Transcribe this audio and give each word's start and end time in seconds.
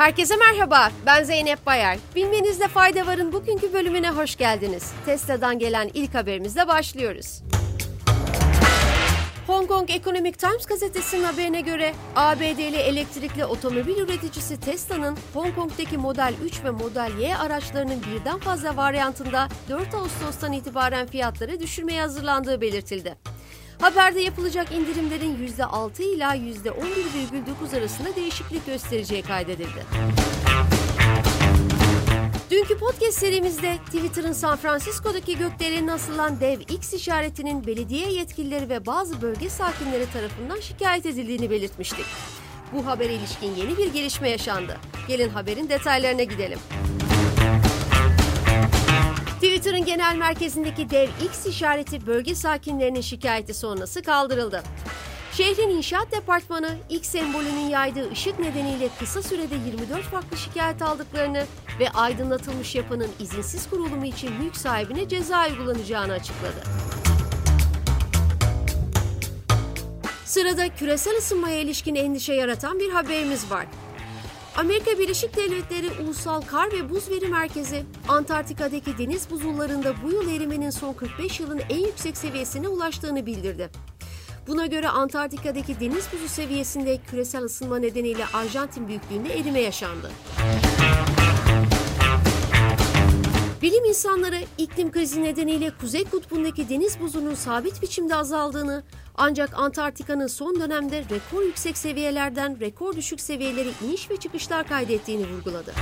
Herkese 0.00 0.36
merhaba, 0.36 0.90
ben 1.06 1.24
Zeynep 1.24 1.66
Bayar. 1.66 1.98
Bilmenizde 2.16 2.68
fayda 2.68 3.06
varın 3.06 3.32
bugünkü 3.32 3.72
bölümüne 3.72 4.10
hoş 4.10 4.36
geldiniz. 4.36 4.92
Tesla'dan 5.06 5.58
gelen 5.58 5.90
ilk 5.94 6.14
haberimizle 6.14 6.68
başlıyoruz. 6.68 7.42
Hong 9.46 9.68
Kong 9.68 9.90
Economic 9.90 10.32
Times 10.32 10.66
gazetesinin 10.66 11.24
haberine 11.24 11.60
göre 11.60 11.94
ABD'li 12.16 12.76
elektrikli 12.76 13.44
otomobil 13.44 13.96
üreticisi 13.96 14.60
Tesla'nın 14.60 15.18
Hong 15.34 15.54
Kong'daki 15.54 15.98
Model 15.98 16.34
3 16.44 16.64
ve 16.64 16.70
Model 16.70 17.10
Y 17.18 17.36
araçlarının 17.36 18.02
birden 18.02 18.38
fazla 18.38 18.76
varyantında 18.76 19.48
4 19.68 19.94
Ağustos'tan 19.94 20.52
itibaren 20.52 21.06
fiyatları 21.06 21.60
düşürmeye 21.60 22.00
hazırlandığı 22.00 22.60
belirtildi. 22.60 23.16
Haberde 23.80 24.20
yapılacak 24.20 24.72
indirimlerin 24.72 25.48
%6 25.58 26.02
ila 26.02 26.36
%11,9 26.36 27.78
arasında 27.78 28.16
değişiklik 28.16 28.66
göstereceği 28.66 29.22
kaydedildi. 29.22 29.84
Dünkü 32.50 32.78
podcast 32.78 33.18
serimizde 33.18 33.76
Twitter'ın 33.86 34.32
San 34.32 34.56
Francisco'daki 34.56 35.38
gökdelenine 35.38 35.92
asılan 35.92 36.40
dev 36.40 36.60
X 36.60 36.94
işaretinin 36.94 37.66
belediye 37.66 38.12
yetkilileri 38.12 38.68
ve 38.68 38.86
bazı 38.86 39.22
bölge 39.22 39.48
sakinleri 39.48 40.06
tarafından 40.12 40.60
şikayet 40.60 41.06
edildiğini 41.06 41.50
belirtmiştik. 41.50 42.06
Bu 42.72 42.86
habere 42.86 43.14
ilişkin 43.14 43.54
yeni 43.54 43.78
bir 43.78 43.92
gelişme 43.92 44.30
yaşandı. 44.30 44.76
Gelin 45.08 45.28
haberin 45.28 45.68
detaylarına 45.68 46.22
gidelim. 46.22 46.58
Genel 50.00 50.16
merkezindeki 50.16 50.90
dev 50.90 51.08
X 51.24 51.46
işareti 51.46 52.06
bölge 52.06 52.34
sakinlerinin 52.34 53.00
şikayeti 53.00 53.54
sonrası 53.54 54.02
kaldırıldı. 54.02 54.62
Şehrin 55.32 55.68
inşaat 55.68 56.12
departmanı 56.12 56.76
X 56.90 57.08
sembolünün 57.08 57.68
yaydığı 57.68 58.10
ışık 58.10 58.38
nedeniyle 58.38 58.88
kısa 58.98 59.22
sürede 59.22 59.54
24 59.54 60.02
farklı 60.02 60.36
şikayet 60.36 60.82
aldıklarını 60.82 61.44
ve 61.80 61.90
aydınlatılmış 61.90 62.74
yapının 62.74 63.08
izinsiz 63.18 63.70
kurulumu 63.70 64.06
için 64.06 64.32
mülk 64.32 64.56
sahibine 64.56 65.08
ceza 65.08 65.46
uygulanacağını 65.48 66.12
açıkladı. 66.12 66.62
Sırada 70.24 70.74
küresel 70.74 71.18
ısınmaya 71.18 71.60
ilişkin 71.60 71.94
endişe 71.94 72.34
yaratan 72.34 72.78
bir 72.78 72.90
haberimiz 72.90 73.50
var. 73.50 73.66
Amerika 74.56 74.98
Birleşik 74.98 75.36
Devletleri 75.36 75.86
Ulusal 76.04 76.40
Kar 76.40 76.72
ve 76.72 76.90
Buz 76.90 77.10
Veri 77.10 77.28
Merkezi, 77.28 77.82
Antarktika'daki 78.08 78.98
deniz 78.98 79.30
buzullarında 79.30 79.94
bu 80.04 80.10
yıl 80.10 80.30
erimenin 80.30 80.70
son 80.70 80.92
45 80.92 81.40
yılın 81.40 81.60
en 81.70 81.86
yüksek 81.86 82.16
seviyesine 82.16 82.68
ulaştığını 82.68 83.26
bildirdi. 83.26 83.70
Buna 84.46 84.66
göre 84.66 84.88
Antarktika'daki 84.88 85.80
deniz 85.80 86.04
buzu 86.12 86.28
seviyesinde 86.28 86.98
küresel 87.10 87.42
ısınma 87.42 87.78
nedeniyle 87.78 88.24
Arjantin 88.32 88.88
büyüklüğünde 88.88 89.38
erime 89.38 89.60
yaşandı. 89.60 90.10
Bilim 93.62 93.84
insanları 93.84 94.40
iklim 94.58 94.92
krizi 94.92 95.22
nedeniyle 95.22 95.70
Kuzey 95.80 96.04
Kutbu'ndaki 96.04 96.68
deniz 96.68 97.00
buzunun 97.00 97.34
sabit 97.34 97.82
biçimde 97.82 98.14
azaldığını 98.14 98.82
ancak 99.16 99.50
Antarktika'nın 99.58 100.26
son 100.26 100.60
dönemde 100.60 101.04
rekor 101.10 101.42
yüksek 101.42 101.78
seviyelerden 101.78 102.60
rekor 102.60 102.96
düşük 102.96 103.20
seviyelere 103.20 103.68
iniş 103.84 104.10
ve 104.10 104.16
çıkışlar 104.16 104.68
kaydettiğini 104.68 105.26
vurguladı. 105.28 105.74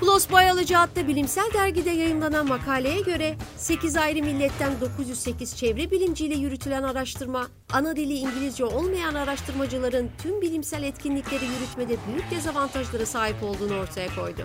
PLOS 0.00 0.30
Biology 0.30 0.76
adlı 0.76 1.08
bilimsel 1.08 1.50
dergide 1.54 1.90
yayınlanan 1.90 2.46
makaleye 2.48 3.00
göre 3.00 3.36
8 3.56 3.96
ayrı 3.96 4.22
milletten 4.22 4.72
908 4.80 5.56
çevre 5.56 5.90
bilimciyle 5.90 6.34
yürütülen 6.34 6.82
araştırma, 6.82 7.46
ana 7.72 7.96
dili 7.96 8.14
İngilizce 8.14 8.64
olmayan 8.64 9.14
araştırmacıların 9.14 10.10
tüm 10.22 10.40
bilimsel 10.40 10.82
etkinlikleri 10.82 11.44
yürütmede 11.44 11.96
büyük 12.08 12.30
dezavantajlara 12.30 13.06
sahip 13.06 13.42
olduğunu 13.42 13.78
ortaya 13.78 14.14
koydu. 14.14 14.42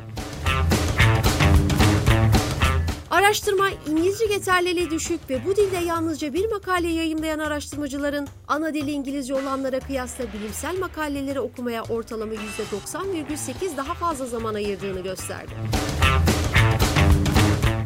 Araştırma 3.22 3.70
İngilizce 3.90 4.26
yeterliliği 4.26 4.90
düşük 4.90 5.30
ve 5.30 5.46
bu 5.46 5.56
dilde 5.56 5.78
yalnızca 5.78 6.34
bir 6.34 6.50
makale 6.50 6.88
yayınlayan 6.88 7.40
araştırmacıların 7.40 8.28
ana 8.48 8.74
dili 8.74 8.92
İngilizce 8.92 9.34
olanlara 9.34 9.80
kıyasla 9.80 10.24
bilimsel 10.34 10.80
makaleleri 10.80 11.40
okumaya 11.40 11.84
ortalama 11.84 12.34
%90,8 12.34 13.78
daha 13.78 13.94
fazla 13.94 14.26
zaman 14.26 14.54
ayırdığını 14.54 15.02
gösterdi. 15.02 15.52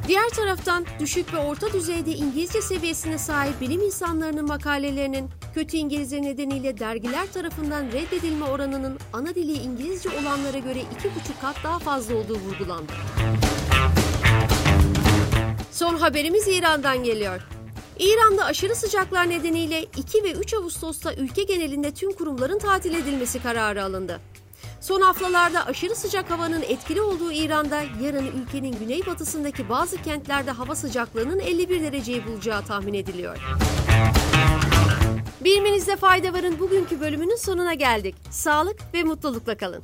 Diğer 0.07 0.29
taraftan 0.29 0.85
düşük 1.00 1.34
ve 1.34 1.38
orta 1.38 1.74
düzeyde 1.74 2.12
İngilizce 2.12 2.62
seviyesine 2.62 3.18
sahip 3.18 3.62
bilim 3.62 3.81
insanlarının 3.81 4.47
makalelerinin 4.47 5.29
kötü 5.53 5.78
İngilizce 5.78 6.22
nedeniyle 6.22 6.79
dergiler 6.79 7.34
tarafından 7.34 7.85
reddedilme 7.85 8.45
oranının 8.45 8.97
ana 9.13 9.35
dili 9.35 9.53
İngilizce 9.53 10.09
olanlara 10.09 10.57
göre 10.57 10.79
2,5 10.79 10.85
kat 11.41 11.56
daha 11.63 11.79
fazla 11.79 12.16
olduğu 12.16 12.40
vurgulandı. 12.40 12.94
Son 15.85 15.97
haberimiz 15.97 16.47
İran'dan 16.47 17.03
geliyor. 17.03 17.41
İran'da 18.00 18.46
aşırı 18.46 18.75
sıcaklar 18.75 19.29
nedeniyle 19.29 19.84
2 19.84 20.23
ve 20.23 20.31
3 20.31 20.53
Ağustos'ta 20.53 21.13
ülke 21.13 21.44
genelinde 21.44 21.94
tüm 21.94 22.12
kurumların 22.12 22.59
tatil 22.59 22.94
edilmesi 22.94 23.44
kararı 23.44 23.84
alındı. 23.84 24.19
Son 24.81 25.01
haftalarda 25.01 25.66
aşırı 25.66 25.95
sıcak 25.95 26.31
havanın 26.31 26.62
etkili 26.62 27.01
olduğu 27.01 27.31
İran'da 27.31 27.84
yarın 28.03 28.28
ülkenin 28.41 28.79
güneybatısındaki 28.79 29.69
bazı 29.69 30.01
kentlerde 30.01 30.51
hava 30.51 30.75
sıcaklığının 30.75 31.40
51 31.40 31.81
dereceyi 31.81 32.28
bulacağı 32.28 32.66
tahmin 32.66 32.94
ediliyor. 32.94 33.38
Bilmenizde 35.41 35.95
fayda 35.95 36.34
varın 36.34 36.59
bugünkü 36.59 37.01
bölümünün 37.01 37.35
sonuna 37.35 37.74
geldik. 37.74 38.16
Sağlık 38.31 38.79
ve 38.94 39.03
mutlulukla 39.03 39.57
kalın. 39.57 39.84